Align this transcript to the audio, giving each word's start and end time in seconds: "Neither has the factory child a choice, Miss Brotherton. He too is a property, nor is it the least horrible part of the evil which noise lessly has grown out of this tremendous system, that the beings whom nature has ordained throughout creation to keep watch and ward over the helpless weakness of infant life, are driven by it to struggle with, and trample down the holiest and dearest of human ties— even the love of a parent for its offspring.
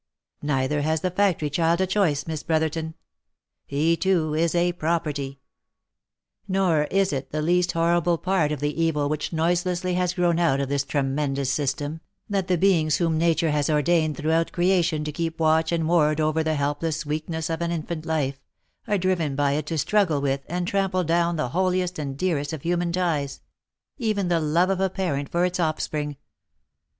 "Neither 0.41 0.81
has 0.81 1.01
the 1.01 1.11
factory 1.11 1.51
child 1.51 1.79
a 1.79 1.85
choice, 1.85 2.25
Miss 2.25 2.41
Brotherton. 2.41 2.95
He 3.67 3.95
too 3.95 4.33
is 4.33 4.55
a 4.55 4.71
property, 4.73 5.41
nor 6.47 6.85
is 6.85 7.13
it 7.13 7.29
the 7.29 7.43
least 7.43 7.73
horrible 7.73 8.17
part 8.17 8.51
of 8.51 8.61
the 8.61 8.81
evil 8.81 9.09
which 9.09 9.31
noise 9.31 9.63
lessly 9.63 9.93
has 9.93 10.15
grown 10.15 10.39
out 10.39 10.59
of 10.59 10.69
this 10.69 10.83
tremendous 10.83 11.51
system, 11.51 12.01
that 12.27 12.47
the 12.47 12.57
beings 12.57 12.97
whom 12.97 13.15
nature 13.19 13.51
has 13.51 13.69
ordained 13.69 14.17
throughout 14.17 14.51
creation 14.51 15.03
to 15.03 15.11
keep 15.11 15.39
watch 15.39 15.71
and 15.71 15.87
ward 15.87 16.19
over 16.19 16.41
the 16.43 16.55
helpless 16.55 17.05
weakness 17.05 17.47
of 17.47 17.61
infant 17.61 18.03
life, 18.03 18.41
are 18.87 18.97
driven 18.97 19.35
by 19.35 19.51
it 19.51 19.67
to 19.67 19.77
struggle 19.77 20.19
with, 20.19 20.41
and 20.49 20.67
trample 20.67 21.03
down 21.03 21.35
the 21.35 21.49
holiest 21.49 21.99
and 21.99 22.17
dearest 22.17 22.53
of 22.53 22.63
human 22.63 22.91
ties— 22.91 23.41
even 23.99 24.29
the 24.29 24.39
love 24.39 24.71
of 24.71 24.79
a 24.79 24.89
parent 24.89 25.29
for 25.29 25.45
its 25.45 25.59
offspring. 25.59 26.17